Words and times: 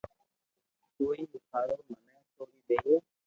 تو 0.95 1.03
اي 1.11 1.23
ھارو 1.49 1.77
مني 1.87 2.15
سوڙي 2.33 2.59
ديئي 2.67 2.95